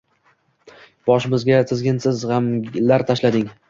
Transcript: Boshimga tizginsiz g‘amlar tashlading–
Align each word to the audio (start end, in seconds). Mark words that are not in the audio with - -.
Boshimga 1.11 1.41
tizginsiz 1.75 2.27
g‘amlar 2.35 3.11
tashlading– 3.15 3.51